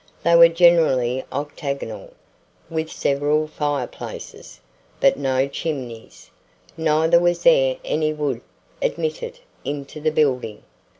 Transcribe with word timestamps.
They 0.23 0.35
were 0.35 0.47
generally 0.49 1.23
octagonal, 1.31 2.11
with 2.71 2.89
several 2.89 3.47
fireplaces, 3.47 4.59
but 4.99 5.15
no 5.15 5.47
chimneys; 5.47 6.31
neither 6.75 7.19
was 7.19 7.43
there 7.43 7.77
any 7.85 8.11
wood 8.11 8.41
admitted 8.81 9.37
into 9.63 10.01
the 10.01 10.09
building. 10.09 10.63